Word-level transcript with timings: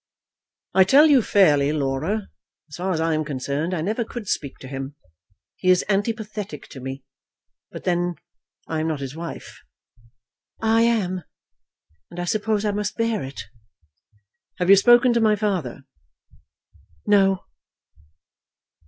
"I 0.73 0.83
tell 0.83 1.05
you 1.05 1.21
fairly, 1.21 1.71
Laura, 1.71 2.27
as 2.71 2.77
far 2.77 2.91
as 2.91 2.99
I 2.99 3.13
am 3.13 3.23
concerned, 3.23 3.71
I 3.71 3.81
never 3.81 4.03
could 4.03 4.27
speak 4.27 4.57
to 4.61 4.67
him. 4.67 4.95
He 5.57 5.69
is 5.69 5.85
antipathetic 5.87 6.67
to 6.69 6.79
me. 6.79 7.03
But 7.71 7.83
then 7.83 8.15
I 8.67 8.79
am 8.79 8.87
not 8.87 8.99
his 9.01 9.15
wife." 9.15 9.59
"I 10.59 10.81
am; 10.81 11.21
and 12.09 12.19
I 12.19 12.25
suppose 12.25 12.65
I 12.65 12.71
must 12.71 12.97
bear 12.97 13.21
it." 13.23 13.43
"Have 14.57 14.71
you 14.71 14.75
spoken 14.75 15.13
to 15.13 15.21
my 15.21 15.35
father?" 15.35 15.83
"No." 17.05 17.43